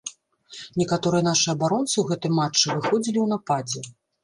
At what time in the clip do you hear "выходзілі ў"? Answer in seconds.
2.77-3.27